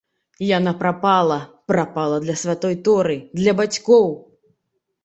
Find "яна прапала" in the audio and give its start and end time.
0.57-1.37